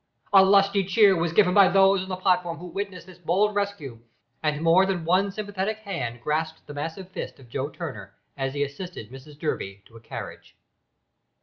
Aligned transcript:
A 0.33 0.43
lusty 0.43 0.83
cheer 0.83 1.15
was 1.15 1.31
given 1.31 1.53
by 1.53 1.67
those 1.69 2.01
on 2.01 2.09
the 2.09 2.15
platform 2.15 2.57
who 2.57 2.65
witnessed 2.65 3.05
this 3.05 3.19
bold 3.19 3.53
rescue, 3.53 3.99
and 4.41 4.59
more 4.63 4.83
than 4.83 5.05
one 5.05 5.29
sympathetic 5.31 5.77
hand 5.77 6.21
grasped 6.23 6.65
the 6.65 6.73
massive 6.73 7.11
fist 7.11 7.37
of 7.37 7.49
Joe 7.49 7.69
Turner 7.69 8.15
as 8.35 8.55
he 8.55 8.63
assisted 8.63 9.11
Mrs 9.11 9.37
Durby 9.37 9.83
to 9.85 9.97
a 9.97 10.01
carriage. 10.01 10.55